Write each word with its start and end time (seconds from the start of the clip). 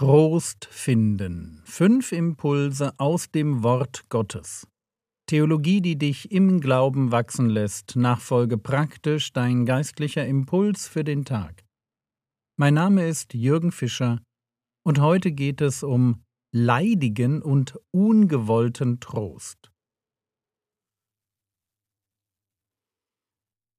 Trost 0.00 0.64
finden. 0.70 1.60
Fünf 1.66 2.12
Impulse 2.12 2.94
aus 2.96 3.30
dem 3.30 3.62
Wort 3.62 4.08
Gottes. 4.08 4.66
Theologie, 5.26 5.82
die 5.82 5.98
dich 5.98 6.32
im 6.32 6.60
Glauben 6.60 7.12
wachsen 7.12 7.50
lässt. 7.50 7.96
Nachfolge 7.96 8.56
praktisch 8.56 9.34
dein 9.34 9.66
geistlicher 9.66 10.26
Impuls 10.26 10.88
für 10.88 11.04
den 11.04 11.26
Tag. 11.26 11.66
Mein 12.56 12.72
Name 12.72 13.06
ist 13.06 13.34
Jürgen 13.34 13.72
Fischer 13.72 14.22
und 14.86 15.00
heute 15.00 15.32
geht 15.32 15.60
es 15.60 15.82
um 15.82 16.22
leidigen 16.50 17.42
und 17.42 17.78
ungewollten 17.90 19.00
Trost. 19.00 19.69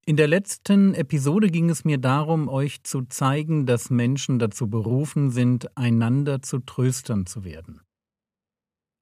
In 0.04 0.18
der 0.18 0.28
letzten 0.28 0.96
Episode 0.96 1.52
ging 1.52 1.70
es 1.70 1.86
mir 1.86 2.00
darum, 2.00 2.50
euch 2.50 2.82
zu 2.84 3.04
zeigen, 3.04 3.68
dass 3.68 3.92
Menschen 3.92 4.40
dazu 4.40 4.68
berufen 4.68 5.30
sind, 5.30 5.78
einander 5.78 6.42
zu 6.42 6.58
Tröstern 6.58 7.28
zu 7.28 7.44
werden. 7.44 7.82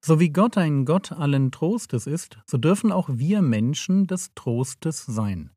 So 0.04 0.20
wie 0.20 0.30
Gott 0.30 0.58
ein 0.58 0.84
Gott 0.84 1.14
allen 1.14 1.52
Trostes 1.52 2.06
ist, 2.06 2.40
so 2.46 2.58
dürfen 2.58 2.92
auch 2.92 3.08
wir 3.14 3.42
Menschen 3.42 4.08
des 4.08 4.34
Trostes 4.36 5.06
sein. 5.06 5.52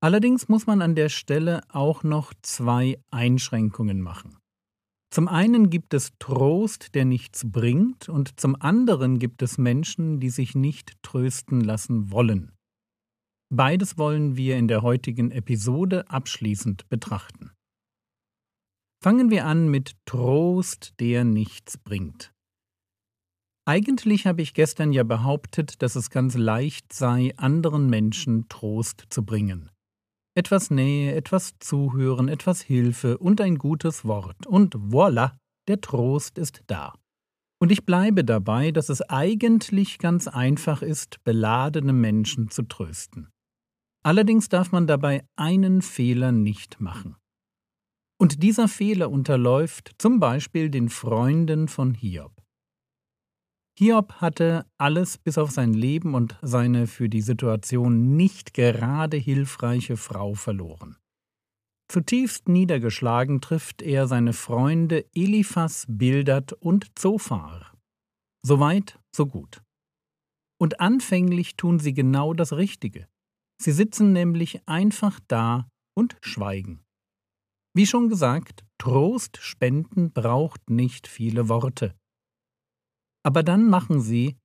Allerdings 0.00 0.48
muss 0.48 0.66
man 0.66 0.80
an 0.80 0.94
der 0.94 1.10
Stelle 1.10 1.62
auch 1.68 2.02
noch 2.02 2.32
zwei 2.40 2.98
Einschränkungen 3.10 4.00
machen. 4.00 4.38
Zum 5.10 5.28
einen 5.28 5.68
gibt 5.68 5.92
es 5.92 6.12
Trost, 6.18 6.94
der 6.94 7.04
nichts 7.04 7.50
bringt, 7.50 8.08
und 8.08 8.40
zum 8.40 8.56
anderen 8.60 9.18
gibt 9.18 9.42
es 9.42 9.58
Menschen, 9.58 10.18
die 10.18 10.30
sich 10.30 10.54
nicht 10.54 10.94
trösten 11.02 11.60
lassen 11.60 12.10
wollen. 12.10 12.53
Beides 13.50 13.98
wollen 13.98 14.36
wir 14.36 14.56
in 14.56 14.68
der 14.68 14.82
heutigen 14.82 15.30
Episode 15.30 16.08
abschließend 16.08 16.88
betrachten. 16.88 17.52
Fangen 19.02 19.30
wir 19.30 19.44
an 19.44 19.68
mit 19.68 19.96
Trost, 20.06 20.94
der 20.98 21.24
nichts 21.24 21.76
bringt. 21.76 22.32
Eigentlich 23.66 24.26
habe 24.26 24.42
ich 24.42 24.54
gestern 24.54 24.92
ja 24.92 25.04
behauptet, 25.04 25.82
dass 25.82 25.96
es 25.96 26.10
ganz 26.10 26.36
leicht 26.36 26.92
sei, 26.92 27.32
anderen 27.36 27.88
Menschen 27.88 28.48
Trost 28.48 29.04
zu 29.08 29.24
bringen. 29.24 29.70
Etwas 30.34 30.70
Nähe, 30.70 31.14
etwas 31.14 31.58
Zuhören, 31.60 32.28
etwas 32.28 32.60
Hilfe 32.60 33.18
und 33.18 33.40
ein 33.40 33.56
gutes 33.56 34.04
Wort. 34.04 34.46
Und 34.46 34.74
voilà, 34.74 35.36
der 35.68 35.80
Trost 35.80 36.38
ist 36.38 36.62
da. 36.66 36.94
Und 37.60 37.72
ich 37.72 37.86
bleibe 37.86 38.24
dabei, 38.24 38.70
dass 38.70 38.88
es 38.88 39.00
eigentlich 39.02 39.98
ganz 39.98 40.28
einfach 40.28 40.82
ist, 40.82 41.22
beladene 41.24 41.92
Menschen 41.92 42.50
zu 42.50 42.62
trösten. 42.62 43.28
Allerdings 44.04 44.48
darf 44.48 44.70
man 44.70 44.86
dabei 44.86 45.26
einen 45.34 45.80
Fehler 45.80 46.30
nicht 46.30 46.80
machen. 46.80 47.16
Und 48.20 48.42
dieser 48.42 48.68
Fehler 48.68 49.10
unterläuft 49.10 49.92
zum 49.98 50.20
Beispiel 50.20 50.70
den 50.70 50.88
Freunden 50.90 51.68
von 51.68 51.94
Hiob. 51.94 52.32
Hiob 53.76 54.12
hatte 54.20 54.66
alles 54.78 55.18
bis 55.18 55.36
auf 55.36 55.50
sein 55.50 55.72
Leben 55.72 56.14
und 56.14 56.38
seine 56.42 56.86
für 56.86 57.08
die 57.08 57.22
Situation 57.22 58.14
nicht 58.14 58.54
gerade 58.54 59.16
hilfreiche 59.16 59.96
Frau 59.96 60.34
verloren. 60.34 60.96
Zutiefst 61.88 62.48
niedergeschlagen 62.48 63.40
trifft 63.40 63.82
er 63.82 64.06
seine 64.06 64.32
Freunde 64.32 65.06
Eliphas, 65.14 65.86
Bildad 65.88 66.52
und 66.52 66.98
Zophar. 66.98 67.74
Soweit, 68.42 69.00
so 69.14 69.26
gut. 69.26 69.62
Und 70.58 70.80
anfänglich 70.80 71.56
tun 71.56 71.78
sie 71.78 71.94
genau 71.94 72.32
das 72.32 72.52
Richtige. 72.52 73.08
Sie 73.60 73.72
sitzen 73.72 74.12
nämlich 74.12 74.66
einfach 74.66 75.20
da 75.28 75.68
und 75.96 76.16
schweigen. 76.22 76.82
Wie 77.76 77.86
schon 77.86 78.08
gesagt, 78.08 78.64
Trost 78.78 79.38
spenden 79.38 80.12
braucht 80.12 80.70
nicht 80.70 81.08
viele 81.08 81.48
Worte. 81.48 81.94
Aber 83.24 83.42
dann 83.42 83.68
machen 83.68 84.00
sie, 84.00 84.36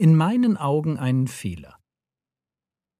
in 0.00 0.14
meinen 0.14 0.56
Augen, 0.56 0.96
einen 0.96 1.26
Fehler. 1.26 1.78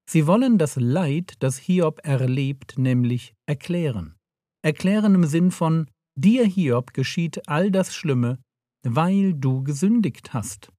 Sie 0.09 0.27
wollen 0.27 0.57
das 0.57 0.75
Leid, 0.75 1.33
das 1.39 1.57
Hiob 1.57 2.01
erlebt, 2.03 2.77
nämlich 2.77 3.35
erklären. 3.47 4.15
Erklären 4.63 5.15
im 5.15 5.25
Sinn 5.25 5.51
von, 5.51 5.89
dir 6.15 6.45
Hiob 6.45 6.93
geschieht 6.93 7.47
all 7.47 7.71
das 7.71 7.95
Schlimme, 7.95 8.39
weil 8.83 9.33
du 9.33 9.63
gesündigt 9.63 10.33
hast. 10.33 10.71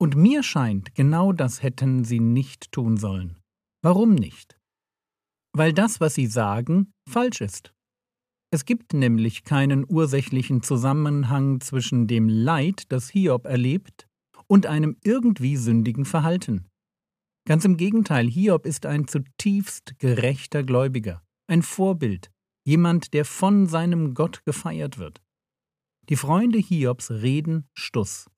Und 0.00 0.14
mir 0.14 0.42
scheint, 0.42 0.94
genau 0.94 1.32
das 1.32 1.62
hätten 1.62 2.04
sie 2.04 2.20
nicht 2.20 2.70
tun 2.70 2.96
sollen. 2.96 3.38
Warum 3.82 4.14
nicht? 4.14 4.58
Weil 5.52 5.72
das, 5.72 6.00
was 6.00 6.14
Sie 6.14 6.26
sagen, 6.26 6.92
falsch 7.08 7.40
ist. 7.40 7.72
Es 8.50 8.64
gibt 8.64 8.94
nämlich 8.94 9.44
keinen 9.44 9.84
ursächlichen 9.88 10.62
Zusammenhang 10.62 11.60
zwischen 11.60 12.06
dem 12.06 12.28
Leid, 12.28 12.84
das 12.90 13.10
Hiob 13.10 13.46
erlebt, 13.46 14.08
und 14.46 14.66
einem 14.66 14.96
irgendwie 15.04 15.56
sündigen 15.56 16.04
Verhalten. 16.04 16.66
Ganz 17.46 17.64
im 17.64 17.76
Gegenteil, 17.76 18.26
Hiob 18.26 18.66
ist 18.66 18.86
ein 18.86 19.06
zutiefst 19.06 19.98
gerechter 19.98 20.62
Gläubiger, 20.62 21.22
ein 21.46 21.62
Vorbild, 21.62 22.30
jemand, 22.66 23.14
der 23.14 23.24
von 23.24 23.66
seinem 23.66 24.14
Gott 24.14 24.44
gefeiert 24.44 24.98
wird. 24.98 25.22
Die 26.08 26.16
Freunde 26.16 26.58
Hiobs 26.58 27.10
reden 27.10 27.68
Stuss. 27.74 28.30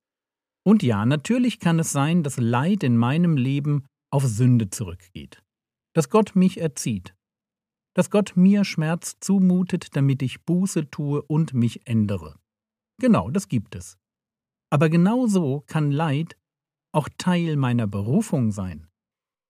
Und 0.63 0.83
ja, 0.83 1.05
natürlich 1.05 1.59
kann 1.59 1.79
es 1.79 1.91
sein, 1.91 2.21
dass 2.21 2.37
Leid 2.37 2.83
in 2.83 2.97
meinem 2.97 3.37
Leben 3.37 3.85
auf 4.11 4.25
Sünde 4.25 4.69
zurückgeht. 4.69 5.41
Dass 5.93 6.09
Gott 6.09 6.35
mich 6.35 6.59
erzieht. 6.59 7.15
Dass 7.93 8.09
Gott 8.09 8.33
mir 8.35 8.63
Schmerz 8.63 9.17
zumutet, 9.19 9.95
damit 9.95 10.21
ich 10.21 10.45
Buße 10.45 10.89
tue 10.89 11.21
und 11.23 11.53
mich 11.53 11.87
ändere. 11.87 12.39
Genau, 12.99 13.29
das 13.31 13.47
gibt 13.47 13.75
es. 13.75 13.97
Aber 14.69 14.89
genau 14.89 15.27
so 15.27 15.61
kann 15.67 15.91
Leid 15.91 16.37
auch 16.93 17.09
Teil 17.17 17.55
meiner 17.55 17.87
Berufung 17.87 18.51
sein, 18.51 18.87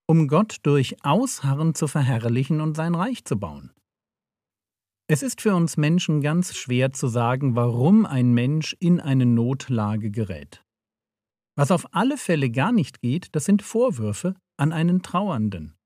um 0.08 0.28
Gott 0.28 0.58
durch 0.62 1.04
Ausharren 1.04 1.74
zu 1.74 1.86
verherrlichen 1.86 2.60
und 2.60 2.76
sein 2.76 2.94
Reich 2.94 3.24
zu 3.24 3.38
bauen. 3.38 3.72
Es 5.08 5.22
ist 5.22 5.40
für 5.42 5.54
uns 5.54 5.76
Menschen 5.76 6.22
ganz 6.22 6.54
schwer 6.54 6.92
zu 6.92 7.08
sagen, 7.08 7.54
warum 7.54 8.06
ein 8.06 8.32
Mensch 8.32 8.74
in 8.80 9.00
eine 9.00 9.26
Notlage 9.26 10.10
gerät. 10.10 10.64
Was 11.56 11.70
auf 11.70 11.94
alle 11.94 12.16
Fälle 12.16 12.50
gar 12.50 12.72
nicht 12.72 13.00
geht, 13.00 13.34
das 13.34 13.44
sind 13.44 13.62
Vorwürfe 13.62 14.36
an 14.62 14.72
einen 14.72 15.02
Trauernden. 15.02 15.76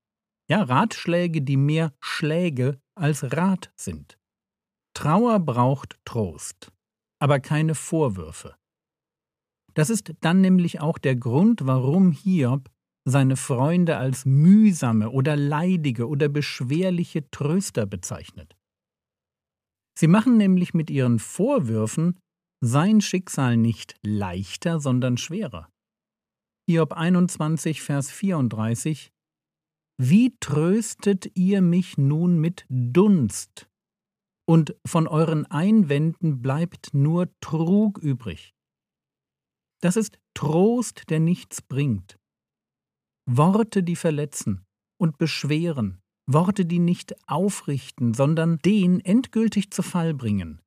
Ja, 0.50 0.62
Ratschläge, 0.62 1.41
die 1.41 1.56
mehr 1.56 1.94
Schläge 1.98 2.78
als 2.94 3.32
Rat 3.32 3.72
sind. 3.75 4.19
Trauer 4.94 5.41
braucht 5.41 5.98
Trost, 6.04 6.72
aber 7.19 7.41
keine 7.41 7.75
Vorwürfe. 7.75 8.54
Das 9.72 9.88
ist 9.88 10.12
dann 10.20 10.42
nämlich 10.42 10.81
auch 10.81 10.98
der 10.98 11.16
Grund, 11.16 11.66
warum 11.66 12.12
Hiob 12.12 12.70
seine 13.09 13.36
Freunde 13.36 13.97
als 13.97 14.26
mühsame 14.26 15.10
oder 15.10 15.36
leidige 15.36 16.06
oder 16.06 16.28
beschwerliche 16.28 17.31
Tröster 17.31 17.86
bezeichnet. 17.86 18.56
Sie 19.98 20.09
machen 20.09 20.36
nämlich 20.36 20.75
mit 20.75 20.91
ihren 20.91 21.19
Vorwürfen 21.19 22.19
sein 22.60 23.00
Schicksal 23.00 23.56
nicht 23.56 23.94
leichter, 24.03 24.81
sondern 24.81 25.16
schwerer. 25.16 25.70
Hiob 26.69 26.94
21, 26.94 27.81
Vers 27.81 28.10
34 28.10 29.12
Wie 29.99 30.37
tröstet 30.41 31.31
ihr 31.37 31.62
mich 31.62 31.97
nun 31.97 32.41
mit 32.41 32.66
Dunst? 32.69 33.69
Und 34.49 34.75
von 34.84 35.06
euren 35.06 35.47
Einwänden 35.47 36.43
bleibt 36.43 36.93
nur 36.93 37.28
Trug 37.41 37.99
übrig. 37.99 38.53
Das 39.81 39.94
ist 39.94 40.19
Trost, 40.34 41.09
der 41.09 41.21
nichts 41.21 41.62
bringt. 41.62 42.19
Worte, 43.31 43.84
die 43.84 43.94
verletzen 43.94 44.65
und 44.98 45.19
beschweren, 45.19 46.00
Worte, 46.28 46.66
die 46.66 46.81
nicht 46.81 47.15
aufrichten, 47.28 48.12
sondern 48.12 48.59
den 48.59 48.98
endgültig 48.98 49.71
zu 49.71 49.84
Fall 49.84 50.15
bringen, 50.15 50.60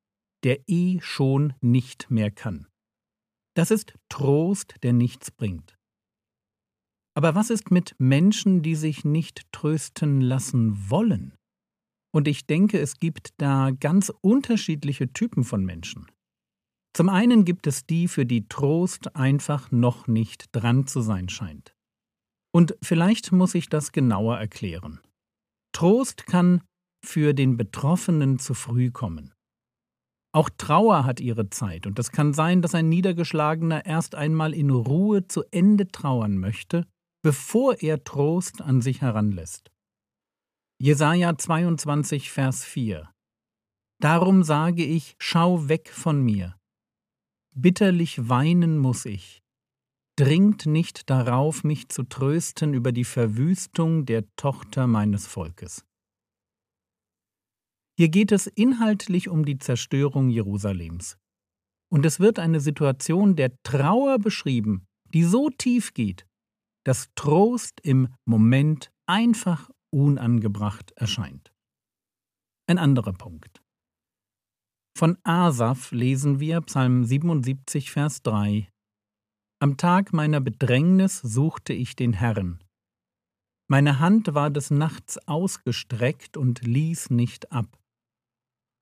der 0.46 0.62
eh 0.70 1.02
schon 1.02 1.56
nicht 1.60 2.10
mehr 2.10 2.32
kann. 2.32 2.68
Das 3.54 3.70
ist 3.70 3.96
Trost, 4.08 4.76
der 4.84 4.94
nichts 4.94 5.30
bringt. 5.30 5.79
Aber 7.20 7.36
was 7.36 7.50
ist 7.50 7.70
mit 7.70 7.96
Menschen, 8.00 8.62
die 8.62 8.76
sich 8.76 9.04
nicht 9.04 9.42
trösten 9.52 10.22
lassen 10.22 10.90
wollen? 10.90 11.34
Und 12.16 12.30
ich 12.30 12.48
denke, 12.48 12.80
es 12.80 12.98
gibt 12.98 13.34
da 13.40 13.72
ganz 13.78 14.10
unterschiedliche 14.22 15.12
Typen 15.12 15.44
von 15.44 15.66
Menschen. 15.66 16.10
Zum 16.96 17.10
einen 17.10 17.44
gibt 17.44 17.68
es 17.68 17.86
die, 17.86 18.08
für 18.08 18.26
die 18.26 18.48
Trost 18.48 19.18
einfach 19.18 19.70
noch 19.70 20.08
nicht 20.08 20.46
dran 20.54 20.88
zu 20.88 21.02
sein 21.02 21.28
scheint. 21.28 21.74
Und 22.54 22.78
vielleicht 22.82 23.34
muss 23.34 23.54
ich 23.54 23.68
das 23.68 23.92
genauer 23.92 24.38
erklären. 24.38 25.02
Trost 25.74 26.26
kann 26.26 26.62
für 27.06 27.34
den 27.34 27.58
Betroffenen 27.58 28.40
zu 28.40 28.54
früh 28.54 28.92
kommen. 28.92 29.34
Auch 30.34 30.50
Trauer 30.58 31.04
hat 31.04 31.20
ihre 31.20 31.50
Zeit, 31.50 31.86
und 31.86 32.00
es 32.00 32.14
kann 32.14 32.34
sein, 32.34 32.62
dass 32.62 32.76
ein 32.76 32.88
Niedergeschlagener 32.88 33.86
erst 33.86 34.16
einmal 34.16 34.54
in 34.54 34.70
Ruhe 34.70 35.28
zu 35.28 35.44
Ende 35.52 35.90
trauern 35.90 36.38
möchte 36.38 36.88
bevor 37.22 37.82
er 37.82 38.04
Trost 38.04 38.62
an 38.62 38.82
sich 38.82 39.02
heranlässt. 39.02 39.72
Jesaja 40.82 41.38
22, 41.38 42.32
Vers 42.32 42.64
4 42.64 43.10
Darum 44.02 44.44
sage 44.44 44.86
ich, 44.86 45.16
schau 45.20 45.68
weg 45.68 45.90
von 45.90 46.24
mir. 46.24 46.58
Bitterlich 47.54 48.30
weinen 48.30 48.78
muss 48.78 49.06
ich. 49.06 49.42
Dringt 50.16 50.66
nicht 50.66 51.10
darauf, 51.10 51.66
mich 51.66 51.90
zu 51.90 52.04
trösten 52.04 52.74
über 52.74 52.94
die 52.94 53.04
Verwüstung 53.04 54.06
der 54.06 54.24
Tochter 54.38 54.88
meines 54.88 55.28
Volkes. 55.28 55.86
Hier 57.98 58.08
geht 58.08 58.32
es 58.32 58.48
inhaltlich 58.48 59.28
um 59.28 59.44
die 59.44 59.58
Zerstörung 59.58 60.30
Jerusalems. 60.30 61.18
Und 61.92 62.06
es 62.06 62.22
wird 62.22 62.40
eine 62.40 62.62
Situation 62.62 63.36
der 63.36 63.52
Trauer 63.64 64.20
beschrieben, 64.20 64.86
die 65.14 65.24
so 65.24 65.50
tief 65.50 65.94
geht, 65.94 66.26
dass 66.86 67.10
Trost 67.16 67.80
im 67.82 68.14
Moment 68.26 68.92
einfach 69.06 69.70
unangebracht 69.92 70.92
erscheint. 70.92 71.52
Ein 72.68 72.78
anderer 72.78 73.14
Punkt. 73.14 73.62
Von 74.98 75.18
Asaf 75.24 75.92
lesen 75.92 76.40
wir 76.40 76.62
Psalm 76.62 77.04
77, 77.04 77.92
Vers 77.92 78.22
3. 78.22 78.70
Am 79.62 79.78
Tag 79.78 80.14
meiner 80.14 80.42
Bedrängnis 80.42 81.20
suchte 81.20 81.74
ich 81.74 81.96
den 81.96 82.14
Herrn. 82.14 82.64
Meine 83.70 84.00
Hand 84.00 84.34
war 84.34 84.50
des 84.50 84.72
Nachts 84.72 85.18
ausgestreckt 85.28 86.38
und 86.38 86.62
ließ 86.62 87.12
nicht 87.12 87.52
ab. 87.52 87.80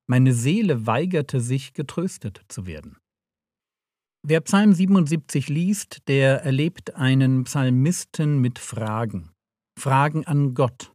Meine 0.08 0.32
Seele 0.32 0.86
weigerte 0.86 1.40
sich, 1.40 1.74
getröstet 1.74 2.42
zu 2.48 2.66
werden. 2.66 2.98
Wer 4.26 4.40
Psalm 4.40 4.72
77 4.72 5.48
liest, 5.48 6.08
der 6.08 6.42
erlebt 6.42 6.96
einen 6.96 7.44
Psalmisten 7.44 8.40
mit 8.40 8.58
Fragen. 8.58 9.30
Fragen 9.78 10.26
an 10.26 10.54
Gott. 10.54 10.92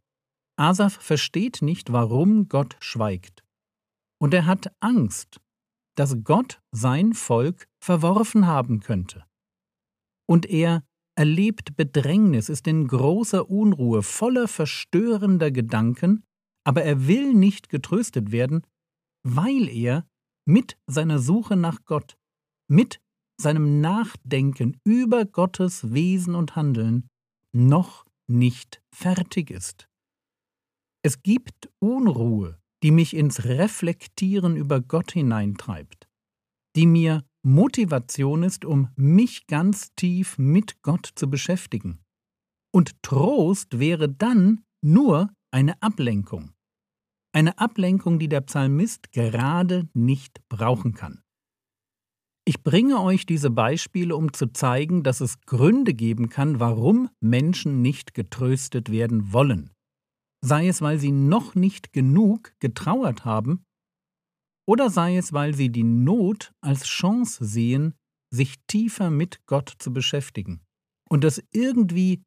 Asaf 0.56 0.92
versteht 0.94 1.62
nicht, 1.62 1.90
warum 1.90 2.48
Gott 2.48 2.76
schweigt. 2.80 3.42
Und 4.20 4.34
er 4.34 4.46
hat 4.46 4.72
Angst, 4.80 5.40
dass 5.96 6.22
Gott 6.22 6.60
sein 6.70 7.14
Volk 7.14 7.66
verworfen 7.82 8.46
haben 8.46 8.80
könnte. 8.80 9.24
Und 10.28 10.46
er 10.46 10.84
erlebt 11.16 11.76
Bedrängnis, 11.76 12.48
ist 12.48 12.66
in 12.66 12.86
großer 12.86 13.48
Unruhe, 13.48 14.02
voller 14.02 14.48
verstörender 14.48 15.50
Gedanken, 15.50 16.24
aber 16.64 16.82
er 16.82 17.06
will 17.06 17.32
nicht 17.32 17.68
getröstet 17.68 18.32
werden, 18.32 18.66
weil 19.26 19.68
er 19.68 20.06
mit 20.46 20.76
seiner 20.86 21.18
Suche 21.18 21.56
nach 21.56 21.84
Gott, 21.84 22.16
mit 22.68 23.00
seinem 23.36 23.80
Nachdenken 23.80 24.80
über 24.84 25.24
Gottes 25.24 25.92
Wesen 25.92 26.34
und 26.34 26.56
Handeln 26.56 27.08
noch 27.52 28.04
nicht 28.26 28.82
fertig 28.92 29.50
ist. 29.50 29.88
Es 31.02 31.22
gibt 31.22 31.70
Unruhe, 31.80 32.58
die 32.82 32.90
mich 32.90 33.14
ins 33.14 33.44
Reflektieren 33.44 34.56
über 34.56 34.80
Gott 34.80 35.12
hineintreibt, 35.12 36.08
die 36.76 36.86
mir 36.86 37.24
Motivation 37.42 38.42
ist, 38.42 38.64
um 38.64 38.88
mich 38.96 39.46
ganz 39.46 39.94
tief 39.96 40.38
mit 40.38 40.82
Gott 40.82 41.10
zu 41.14 41.28
beschäftigen. 41.28 42.00
Und 42.72 43.02
Trost 43.02 43.78
wäre 43.78 44.08
dann 44.08 44.64
nur 44.82 45.30
eine 45.50 45.80
Ablenkung. 45.82 46.52
Eine 47.32 47.58
Ablenkung, 47.58 48.18
die 48.18 48.28
der 48.28 48.40
Psalmist 48.42 49.12
gerade 49.12 49.88
nicht 49.92 50.40
brauchen 50.48 50.94
kann. 50.94 51.23
Ich 52.46 52.62
bringe 52.62 53.00
euch 53.00 53.24
diese 53.24 53.50
Beispiele, 53.50 54.14
um 54.16 54.32
zu 54.34 54.52
zeigen, 54.52 55.02
dass 55.02 55.22
es 55.22 55.40
Gründe 55.46 55.94
geben 55.94 56.28
kann, 56.28 56.60
warum 56.60 57.08
Menschen 57.20 57.80
nicht 57.80 58.12
getröstet 58.12 58.90
werden 58.90 59.32
wollen. 59.32 59.70
Sei 60.44 60.68
es, 60.68 60.82
weil 60.82 60.98
sie 60.98 61.12
noch 61.12 61.54
nicht 61.54 61.94
genug 61.94 62.52
getrauert 62.58 63.24
haben, 63.24 63.64
oder 64.66 64.90
sei 64.90 65.16
es, 65.16 65.32
weil 65.32 65.54
sie 65.54 65.70
die 65.70 65.84
Not 65.84 66.52
als 66.60 66.84
Chance 66.84 67.44
sehen, 67.44 67.94
sich 68.30 68.56
tiefer 68.66 69.10
mit 69.10 69.44
Gott 69.46 69.74
zu 69.78 69.92
beschäftigen. 69.92 70.60
Und 71.08 71.24
das 71.24 71.42
irgendwie, 71.50 72.22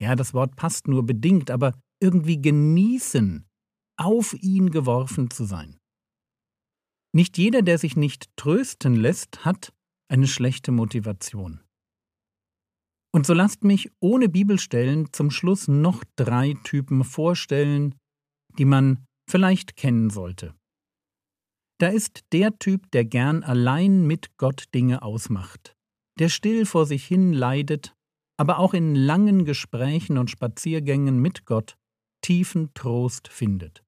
ja, 0.00 0.16
das 0.16 0.32
Wort 0.32 0.56
passt 0.56 0.88
nur 0.88 1.04
bedingt, 1.04 1.50
aber 1.50 1.74
irgendwie 2.00 2.40
genießen, 2.40 3.46
auf 3.96 4.34
ihn 4.34 4.70
geworfen 4.70 5.30
zu 5.30 5.44
sein. 5.44 5.78
Nicht 7.14 7.36
jeder, 7.36 7.62
der 7.62 7.78
sich 7.78 7.96
nicht 7.96 8.34
trösten 8.36 8.96
lässt, 8.96 9.44
hat 9.44 9.72
eine 10.08 10.26
schlechte 10.26 10.72
Motivation. 10.72 11.60
Und 13.14 13.26
so 13.26 13.34
lasst 13.34 13.64
mich 13.64 13.90
ohne 14.00 14.30
Bibelstellen 14.30 15.12
zum 15.12 15.30
Schluss 15.30 15.68
noch 15.68 16.02
drei 16.16 16.54
Typen 16.64 17.04
vorstellen, 17.04 17.94
die 18.58 18.64
man 18.64 19.04
vielleicht 19.30 19.76
kennen 19.76 20.08
sollte. 20.08 20.54
Da 21.78 21.88
ist 21.88 22.20
der 22.32 22.58
Typ, 22.58 22.90
der 22.92 23.04
gern 23.04 23.42
allein 23.42 24.06
mit 24.06 24.36
Gott 24.38 24.66
Dinge 24.74 25.02
ausmacht, 25.02 25.74
der 26.18 26.30
still 26.30 26.64
vor 26.64 26.86
sich 26.86 27.04
hin 27.04 27.32
leidet, 27.32 27.94
aber 28.38 28.58
auch 28.58 28.72
in 28.72 28.94
langen 28.94 29.44
Gesprächen 29.44 30.16
und 30.16 30.30
Spaziergängen 30.30 31.20
mit 31.20 31.44
Gott 31.44 31.76
tiefen 32.22 32.72
Trost 32.74 33.28
findet. 33.28 33.81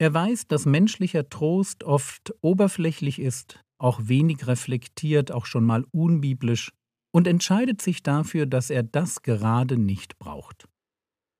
Er 0.00 0.14
weiß, 0.14 0.46
dass 0.46 0.64
menschlicher 0.64 1.28
Trost 1.28 1.82
oft 1.84 2.32
oberflächlich 2.40 3.18
ist, 3.18 3.64
auch 3.78 4.00
wenig 4.04 4.46
reflektiert, 4.46 5.32
auch 5.32 5.46
schon 5.46 5.64
mal 5.64 5.84
unbiblisch, 5.90 6.72
und 7.12 7.26
entscheidet 7.26 7.82
sich 7.82 8.02
dafür, 8.02 8.46
dass 8.46 8.70
er 8.70 8.82
das 8.82 9.22
gerade 9.22 9.76
nicht 9.76 10.18
braucht. 10.18 10.68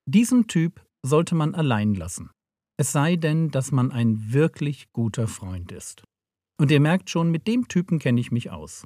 Diesen 0.09 0.49
Typ 0.49 0.85
sollte 1.05 1.35
man 1.35 1.55
allein 1.55 1.95
lassen. 1.95 2.31
Es 2.81 2.93
sei 2.93 3.17
denn, 3.17 3.51
dass 3.51 3.71
man 3.73 3.93
ein 3.93 4.33
wirklich 4.33 4.93
guter 4.93 5.29
Freund 5.29 5.71
ist. 5.73 6.03
Und 6.61 6.71
ihr 6.71 6.81
merkt 6.81 7.11
schon, 7.11 7.31
mit 7.31 7.47
dem 7.47 7.69
Typen 7.69 7.99
kenne 7.99 8.21
ich 8.21 8.33
mich 8.33 8.51
aus. 8.51 8.85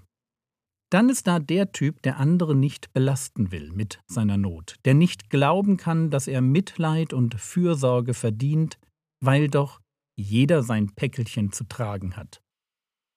Dann 0.90 1.08
ist 1.08 1.26
da 1.26 1.38
der 1.38 1.72
Typ, 1.72 2.02
der 2.02 2.18
andere 2.18 2.54
nicht 2.54 2.92
belasten 2.92 3.50
will 3.50 3.72
mit 3.72 4.02
seiner 4.06 4.36
Not, 4.36 4.76
der 4.84 4.92
nicht 4.92 5.30
glauben 5.30 5.78
kann, 5.78 6.10
dass 6.10 6.26
er 6.26 6.42
Mitleid 6.42 7.14
und 7.14 7.34
Fürsorge 7.34 8.12
verdient, 8.12 8.78
weil 9.22 9.48
doch 9.48 9.80
jeder 10.16 10.62
sein 10.62 10.94
Päckelchen 10.94 11.52
zu 11.52 11.64
tragen 11.64 12.16
hat. 12.16 12.42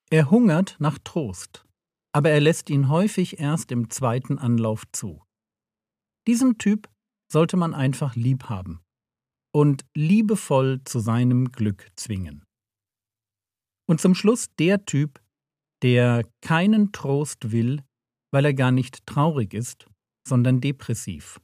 Er 0.10 0.30
hungert 0.30 0.78
nach 0.80 1.00
Trost, 1.04 1.66
aber 2.14 2.30
er 2.30 2.40
lässt 2.40 2.70
ihn 2.70 2.90
häufig 2.90 3.40
erst 3.40 3.72
im 3.72 3.90
zweiten 3.90 4.38
Anlauf 4.38 4.84
zu. 4.92 5.24
Diesen 6.28 6.58
Typ 6.58 6.90
sollte 7.32 7.58
man 7.58 7.74
einfach 7.74 8.16
lieb 8.16 8.46
haben 8.46 8.82
und 9.54 9.86
liebevoll 9.96 10.82
zu 10.86 11.00
seinem 11.00 11.52
Glück 11.52 11.92
zwingen. 11.96 12.44
Und 13.88 14.00
zum 14.00 14.16
Schluss 14.16 14.48
der 14.60 14.86
Typ, 14.86 15.22
der 15.82 16.24
keinen 16.42 16.92
Trost 16.92 17.52
will, 17.52 17.84
weil 18.32 18.46
er 18.46 18.54
gar 18.54 18.72
nicht 18.72 19.06
traurig 19.06 19.54
ist, 19.54 19.88
sondern 20.28 20.62
depressiv. 20.62 21.40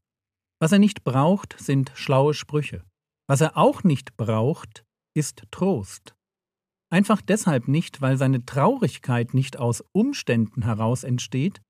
Was 0.60 0.72
er 0.72 0.80
nicht 0.80 1.04
braucht, 1.04 1.56
sind 1.60 1.92
schlaue 1.96 2.34
Sprüche. 2.34 2.84
Was 3.32 3.40
er 3.40 3.56
auch 3.56 3.86
nicht 3.86 4.18
braucht, 4.18 4.86
ist 5.16 5.44
Trost. 5.52 6.18
Einfach 6.92 7.22
deshalb 7.22 7.70
nicht, 7.70 8.02
weil 8.02 8.18
seine 8.18 8.46
Traurigkeit 8.46 9.34
nicht 9.34 9.56
aus 9.56 9.86
Umständen 9.94 10.64
heraus 10.64 11.06
entsteht, 11.06 11.62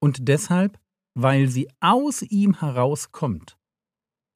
und 0.00 0.28
deshalb, 0.28 0.78
weil 1.18 1.48
sie 1.48 1.68
aus 1.80 2.22
ihm 2.22 2.60
herauskommt, 2.60 3.58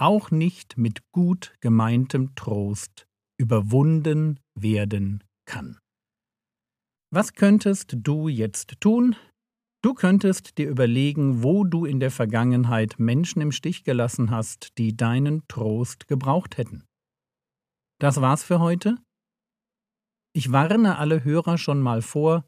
auch 0.00 0.32
nicht 0.32 0.76
mit 0.76 1.08
gut 1.12 1.54
gemeintem 1.60 2.34
Trost 2.34 3.06
überwunden 3.40 4.40
werden 4.58 5.22
kann. 5.44 5.78
Was 7.14 7.34
könntest 7.34 7.94
du 7.98 8.26
jetzt 8.26 8.80
tun, 8.80 9.14
Du 9.86 9.94
könntest 9.94 10.58
dir 10.58 10.68
überlegen, 10.68 11.44
wo 11.44 11.62
du 11.62 11.84
in 11.84 12.00
der 12.00 12.10
Vergangenheit 12.10 12.98
Menschen 12.98 13.40
im 13.40 13.52
Stich 13.52 13.84
gelassen 13.84 14.32
hast, 14.32 14.76
die 14.78 14.96
deinen 14.96 15.46
Trost 15.46 16.08
gebraucht 16.08 16.58
hätten. 16.58 16.82
Das 18.00 18.20
war's 18.20 18.42
für 18.42 18.58
heute. 18.58 18.96
Ich 20.32 20.50
warne 20.50 20.98
alle 20.98 21.22
Hörer 21.22 21.56
schon 21.56 21.80
mal 21.80 22.02
vor, 22.02 22.44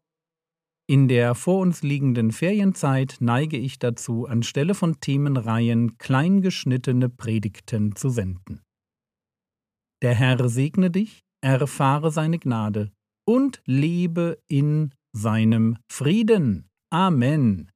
in 0.88 1.06
der 1.06 1.36
vor 1.36 1.60
uns 1.60 1.84
liegenden 1.84 2.32
Ferienzeit 2.32 3.18
neige 3.20 3.56
ich 3.56 3.78
dazu, 3.78 4.26
anstelle 4.26 4.74
von 4.74 4.98
Themenreihen 4.98 5.96
kleingeschnittene 5.96 7.08
Predigten 7.08 7.94
zu 7.94 8.08
senden. 8.08 8.62
Der 10.02 10.16
Herr 10.16 10.48
segne 10.48 10.90
dich, 10.90 11.20
erfahre 11.40 12.10
seine 12.10 12.40
Gnade 12.40 12.90
und 13.24 13.62
lebe 13.64 14.42
in 14.48 14.92
seinem 15.12 15.78
Frieden. 15.88 16.64
Amen. 16.92 17.66